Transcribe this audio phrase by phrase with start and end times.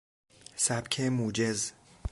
[0.55, 1.71] سبک موجز